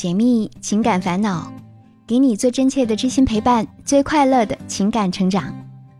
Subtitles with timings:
[0.00, 1.52] 解密情感烦恼，
[2.06, 5.54] 给你最真切的知心陪伴，最快乐的情感成长。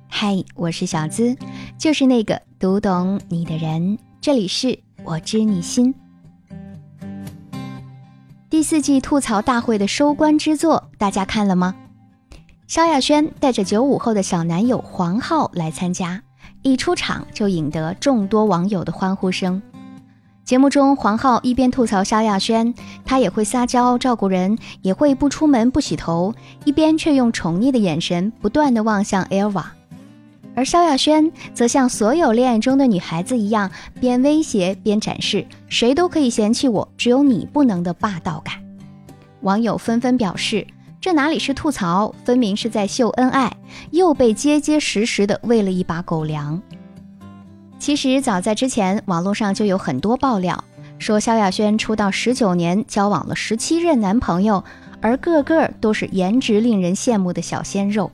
[0.08, 1.36] 嗨，我是小资，
[1.76, 3.98] 就是那个读懂你的人。
[4.18, 5.94] 这里是我知你心。
[8.48, 11.76] 第四季吐槽大会的收官之作，大家看了吗？
[12.66, 16.22] 萧亚轩带着九五后的小男友黄浩来参加，
[16.62, 19.60] 一出场就引得众多网友的欢呼声。
[20.50, 22.74] 节目中，黄浩一边吐槽萧亚轩，
[23.04, 26.34] 他也会撒娇照顾人，也会不出门不洗头，
[26.64, 29.66] 一边却用宠溺的眼神不断的望向 Elva。
[30.56, 33.70] 而萧亚轩则像所有恋爱中的女孩子一样，
[34.00, 38.56] 边威胁边展示谁都可以嫌弃我，只有你不能的霸道感。
[39.42, 40.66] 网友纷纷表示，
[41.00, 43.56] 这哪里是吐槽，分明是在秀恩爱，
[43.92, 46.60] 又被结结实实的喂了一把狗粮。
[47.80, 50.62] 其实早在之前，网络上就有很多爆料，
[50.98, 54.62] 说萧亚轩出道十九年，交往了十七任男朋友，
[55.00, 58.10] 而个个都是颜值令人羡慕的小鲜肉。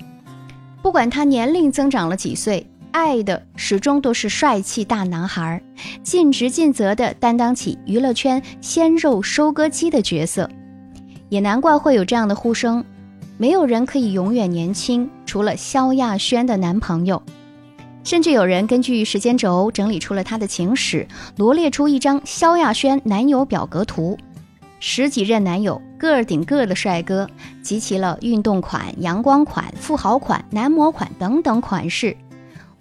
[0.81, 5.61] 不管他年龄增长了几岁，爱的始终都是帅气大男孩，
[6.05, 10.49] 尽职尽责地担当起娱乐圈鲜肉收割机的角色。
[11.29, 12.85] 也难怪会有这样的呼声：
[13.37, 17.21] 没有人可以永远年轻，除了萧亚轩的男朋友。
[18.07, 24.17] 甚至有人根据时间轴整理出了他的情史，罗列出一张萧亚轩男友表格图，
[24.79, 27.29] 十几任男友个儿顶个的帅哥，
[27.63, 32.17] 集齐了运动款、阳光款、富豪款、男模款等等款式。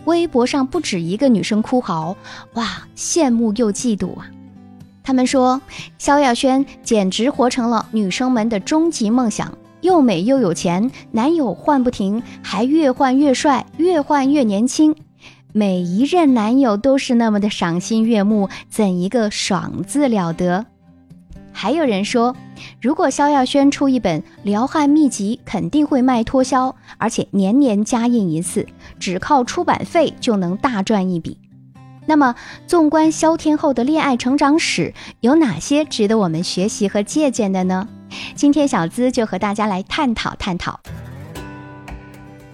[0.04, 2.16] 微博上不止一个女生哭嚎
[2.54, 4.30] ：“哇，羡慕又嫉妒啊！”
[5.02, 5.60] 他们说，
[5.98, 14.96] 萧亚轩简直活成了女生们的终极梦想，又美又有钱，男友换不停，还越换越帅，越换越年轻。
[15.58, 20.66] 每一任男友都是那么的赏心悦目，怎一个爽字了得！
[21.54, 22.36] 还有人说，
[22.82, 28.68] 如果萧亚轩出一本撩汉秘籍，肯定会卖脱销，而且年年加印一次，
[29.00, 31.38] 只靠出版费就能大赚一笔。
[32.06, 32.36] 那么，
[32.68, 37.88] 纵观萧天后的恋爱成长史，有哪些值得我们学习和借鉴的呢？
[38.36, 40.82] 今天小资就和大家来探讨探讨。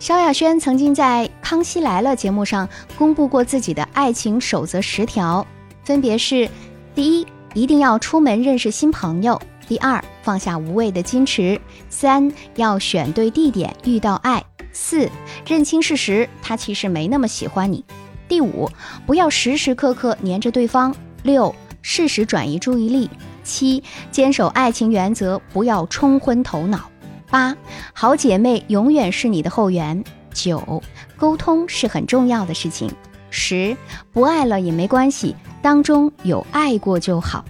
[0.02, 2.68] 萧亚轩曾经在《康熙来了》节目上
[2.98, 5.46] 公布过自己的爱情守则十条，
[5.84, 6.50] 分别是：
[6.96, 11.56] 第一，一定要出门认识新朋友；第二，放下无谓的矜持；
[11.88, 14.42] 三，要选对地点遇到爱；
[14.74, 15.08] 四，
[15.46, 17.84] 认清事实，他其实没那么喜欢你；
[18.28, 18.68] 第五，
[19.06, 20.92] 不要时时刻刻黏着对方；
[21.22, 23.08] 六，适时转移注意力；
[23.44, 26.90] 七，坚守爱情原则，不要冲昏头脑。
[27.32, 27.56] 八，
[27.94, 30.04] 好姐妹永远是你的后援。
[30.34, 30.84] 九，
[31.18, 32.92] 沟通是很重要的事情。
[33.30, 33.76] 十，
[34.12, 37.46] 不爱了也没关系，当中有爱过就好。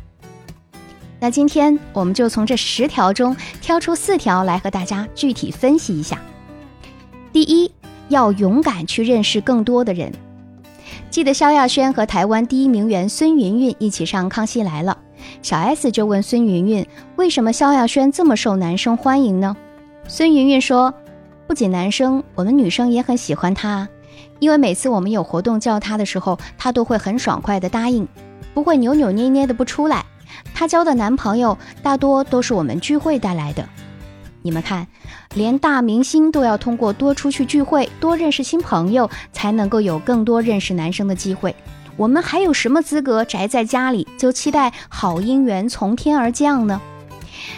[1.20, 6.20] 那今天我们就从这十条中挑出四条来和大家具体分析一下。
[7.34, 7.72] 第一，
[8.10, 10.12] 要勇敢去认识更多的人。
[11.10, 14.96] 记得萧亚轩和台湾第一名媛孙芸芸一起上《康熙来了》，
[15.42, 19.58] 小 S 就问孙芸芸，为什么萧亚轩这么受男生欢迎呢？
[20.08, 20.94] 孙芸芸说
[21.48, 23.88] ：“不仅男生，我们女生也很喜欢他，
[24.40, 28.08] 因为每次我们有活动叫他的时候，他都会很爽快的答应，
[28.54, 30.06] 不会扭扭捏捏的不出来。
[30.54, 33.68] 他交的男朋友大多都是我们聚会带来的。
[34.42, 34.86] 你们看，
[35.34, 41.56] 连大明星都要通过多出去聚会、多认识新朋友，才能够有更多认识男生的机会。
[41.96, 46.82] 我们还有什么资格宅在家里就期待好姻缘从天而降呢？”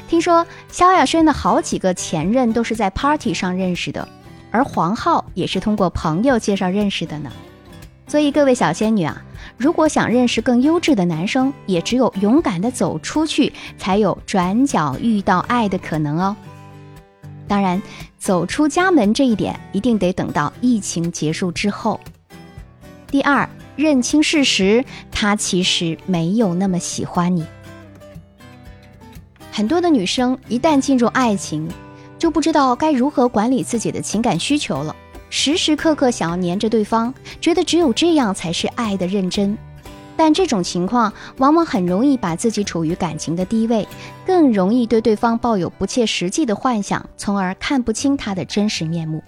[0.08, 4.08] 听说萧亚轩的好几个前任都是在 party 上认识的，
[4.52, 7.32] 而黄浩也是通过朋友介绍认识的呢。
[8.08, 9.24] 所以各位小仙女啊，
[9.58, 16.36] 如果想认识更优质的男生，也只有勇敢的走出去，才有转角遇到爱的可能哦。
[17.48, 17.82] 当然，
[18.20, 22.00] 走出家门这一点一定得等到疫情结束之后。
[23.08, 27.46] 第二，认清事实，他其实没有那么喜欢你。
[29.56, 31.70] 很多的女生一旦进入爱情，
[32.18, 34.96] 就不知道该如何管理自己的情感需求了，
[35.30, 39.56] 时时刻刻想要黏着对方，觉得只有这样才是爱的认真。
[40.18, 43.88] 但这种情况往往很容易把自己处于感情的低位，
[44.26, 49.24] 更容易对对方抱有不切实际的幻想，从而看不清他的真实面目。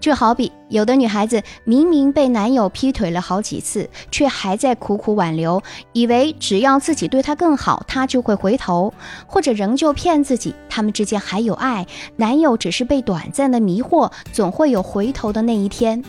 [0.00, 5.62] 就好比有的女孩子明明被男友劈腿了好几次，却还在苦苦挽留，
[5.92, 8.92] 以为只要自己对他更好，他就会回头，
[9.26, 11.86] 或者仍旧骗自己他们之间还有爱，
[12.16, 16.02] 男友只是被短暂的迷惑，总会有回头的那一天。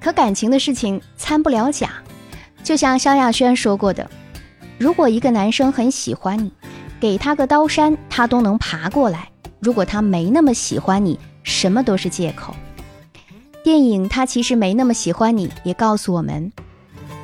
[0.00, 1.90] 可感情的事情参不了假，
[2.62, 4.10] 就像萧亚轩说过的，
[4.78, 6.52] 如果一个男生很喜欢你。
[7.00, 9.28] 给他个刀山，他都能爬过来。
[9.58, 12.54] 如果他没那么喜欢你，什么都是借口。
[13.64, 16.52] 电影《他其实没那么喜欢你》也告诉我们，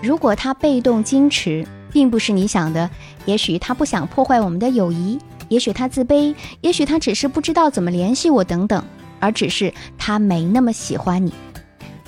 [0.00, 2.88] 如果他被动矜持，并不是你想的。
[3.24, 5.18] 也许他不想破坏我们的友谊，
[5.48, 8.84] 也许他自卑，也许他只是不知道怎么联系我等等，
[9.18, 11.32] 而只是他没那么喜欢你。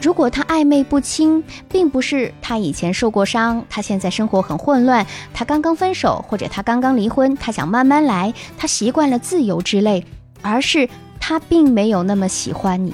[0.01, 10.07] 如果他暧昧不清，并不是他以前受过伤，他现在生活很混乱，他刚刚分手或者他刚刚离婚，他想慢慢来，他习惯了自由之类，
[10.41, 10.89] 而是
[11.21, 12.93] 他并没有那么喜欢你。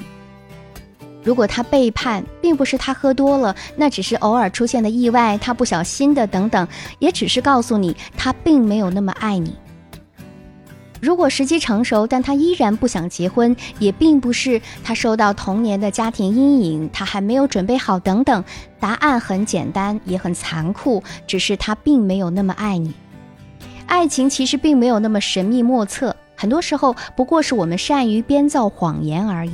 [1.23, 6.67] 如果他背叛，并不是他喝多了，那只是偶尔出现的意外，他不小心的等等，
[6.99, 9.55] 也只是告诉你他并没有那么爱你。
[10.99, 18.43] 如果时机成熟，但他依然不想结婚，也并不是他受到童年的家庭阴影，他还没有准备好等等。
[18.79, 22.93] 答案很简单，也很残酷，只是他并没有那么爱你。
[23.85, 29.51] 爱情其实并没有那么神秘莫测，很多时候不过是我们善于编造谎言而已。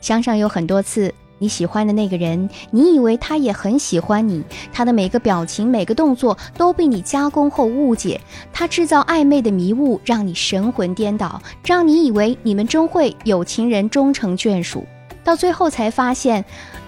[0.00, 8.20] 想想有很多次，你喜欢的那个人，你以为他也很喜欢你，他的每个表情、每个动作都被你加工后误解，
[8.52, 14.86] 他制造暧昧的迷雾，让你神魂颠倒，让你以为你们终会有情人终成眷属，
[15.24, 16.44] 到最后才发现，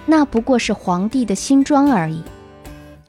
[0.06, 2.22] 那不过是皇帝的新装而已。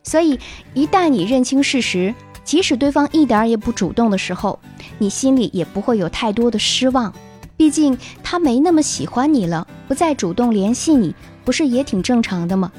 [0.01, 0.39] 所以，
[0.73, 2.15] 一旦你认清事实，
[2.49, 4.57] 即使对方一点也不主动的时候，
[4.97, 7.13] 你心里也不会有太多的失望。
[7.55, 11.13] 毕竟他没那么喜欢你了，不再主动联系你，
[11.45, 12.71] 不是也挺正常的吗？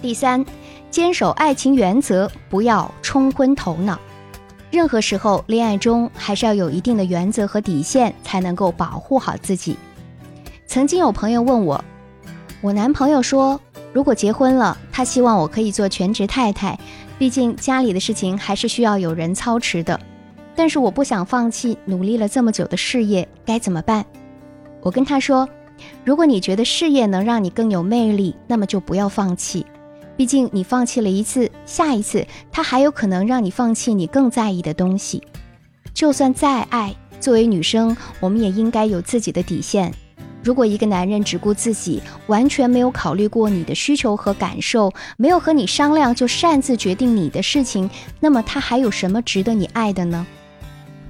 [0.00, 0.46] 第三，
[0.88, 3.98] 坚守爱情原则，不要冲昏头脑。
[4.70, 9.76] 任何时候，恋爱中还是要有一定的原则和底线，才能够保护好自己。
[10.68, 11.84] 曾经有朋友问我，
[12.60, 13.60] 我男朋友说，
[13.92, 16.78] 如果结婚了，他希望我可以做全职太太，
[17.18, 20.00] 毕竟家里的事情还是需要有人操持的。
[20.54, 24.04] 但是我不想放弃努力了这么久的事业，该怎么办？
[24.80, 25.48] 我跟他说
[26.04, 29.64] ：“如果你觉得事业能让你更有魅力，那么就不要放弃。
[30.16, 35.22] 毕竟你放弃了一次，下一次他还有可能让你放弃你更在意的东西。
[35.94, 39.92] 就算再爱，作为女生，我们也应该有自己的底线。
[40.42, 50.26] 如果一个男人只顾自己，完全没有考虑过你的需求和感受，没有和你商量就擅自决定你的事情，那么他还有什么值得你爱的呢？”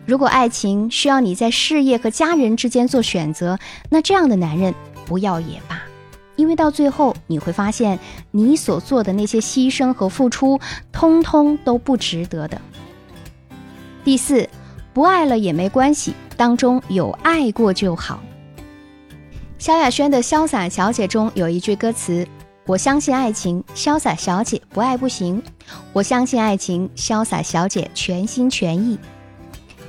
[0.04, 3.58] 如果爱情需要你在事业和家人之间做选择，
[3.88, 4.74] 那这样的男人
[5.06, 5.80] 不要也罢，
[6.34, 7.98] 因为到最后你会发现，
[8.32, 12.60] 你所做的那些牺牲和付出，通通都不值得的。
[14.04, 14.48] 第四，
[14.92, 18.20] 不爱了也没关系，当中有爱过就好。
[19.62, 22.26] 萧亚轩的《潇洒小姐》中有一句歌词
[22.66, 25.40] ：“我相信爱情，潇洒小姐不爱不行；
[25.92, 28.98] 我相信爱情，潇洒小姐全心全意。”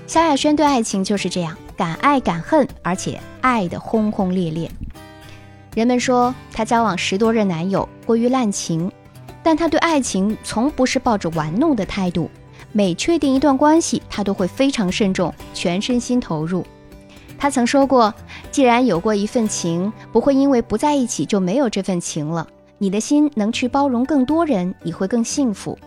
[0.06, 4.70] 萧亚轩对爱情就是这样，敢爱敢恨，而且爱得轰轰烈烈。
[5.74, 8.92] 人们说她交往十多任男友，过于滥情，
[9.42, 12.30] 但她对爱情从不是抱着玩弄的态度。
[12.72, 16.64] 每确定一段关系，她都会非常慎重，全身心投入。
[17.44, 18.14] 他曾说过
[18.52, 22.48] ：“既然有过一份情，不会因为不在一起就没有这份情了。
[22.78, 25.78] 你的心能去包容更多人，你会更幸福。”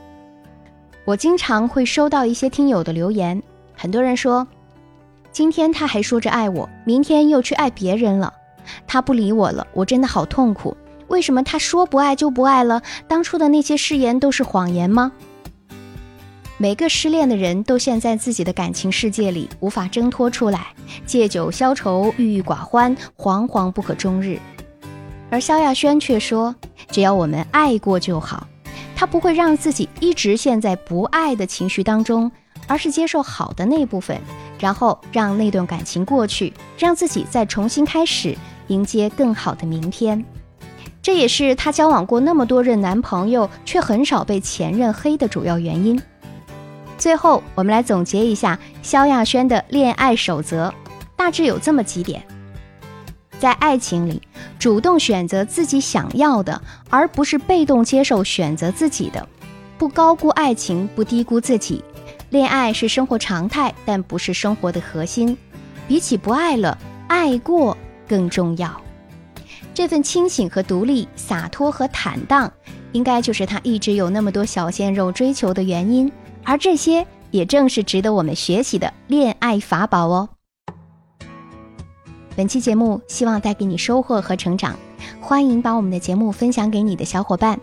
[1.07, 3.43] 我经常会收到一些听友的留言。
[3.75, 4.47] 很多人说，
[5.33, 8.35] 今天他还说着爱我，明天又去爱别人了，
[8.87, 10.77] 他不理我了，我真的好痛苦。
[11.09, 12.83] 为什么他说不爱就不爱了？
[13.09, 15.11] 当初的那些誓言都是谎言吗？
[16.59, 20.69] 每个失恋的人都陷在自己的感情世界里，无法挣脱出来，
[21.05, 24.39] 借酒消愁，郁郁寡欢，惶惶不可终日。
[25.29, 26.55] 而萧亚轩却说，
[26.91, 28.47] 只要我们爱过就好，
[28.95, 32.31] 他不会让自己一直陷在不爱的情绪当中。
[32.69, 34.21] 而是接受好的那部分，
[34.59, 38.37] 然后让那段感情过去，让自己再重新开始，
[38.67, 40.25] 迎接更好的明天。
[41.01, 46.01] 这也是她交往过那么多任男朋友，却很少被前任黑的主要原因。
[46.99, 50.73] 最后，我们来总结一下萧亚轩的恋爱守则，
[51.15, 52.23] 大致有这么几点：
[53.39, 54.23] 在爱情里，
[54.59, 59.21] 主动选择自己想要的，而不是被动接受选择自己的；
[59.77, 61.85] 不高估爱情，不低估自己。
[62.31, 65.37] 恋爱是生活常态，但不是生活的核心。
[65.87, 66.77] 比起不爱了，
[67.07, 67.77] 爱过
[68.09, 68.75] 更重要。
[69.73, 72.51] 这份清醒和独立、洒脱和坦荡，
[72.93, 76.11] 应该就是他一直有那么多小鲜肉追求的原因。
[76.47, 80.29] 而这些，也正是值得我们学习的恋爱法宝哦。
[82.37, 84.77] 本期节目希望带给你收获和成长，
[85.21, 87.59] 欢迎把我们的节目分享给你的小伙伴。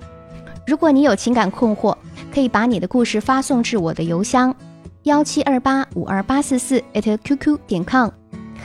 [0.68, 1.96] 如果你有情感困惑，
[2.34, 4.54] 可以把你的故事发送至我的邮箱
[5.04, 8.10] 幺七二八五二八四四 @QQ 点 com，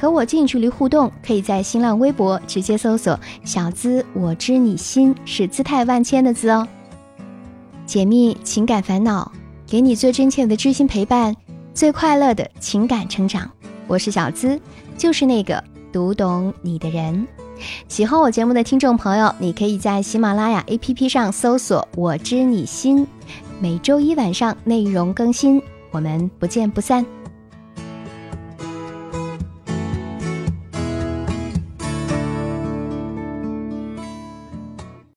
[0.00, 6.66] 和我近距离互动，可以在新浪微博直接搜索“小资我知你心”，是姿态万千的“资”哦。
[7.86, 9.30] 解密情感烦恼，
[9.70, 11.36] 给你最真切的知心陪伴，
[11.74, 13.50] 最快乐的情感成长。
[13.86, 14.58] 我是小资，
[14.96, 17.28] 就是那个读懂你的人。
[17.86, 23.06] 喜欢我节目的听众朋友，你可以在喜马拉雅 APP 上搜索“我知你心”，
[23.60, 25.60] 每周一晚上内容更新，
[25.90, 27.04] 我们不见不散。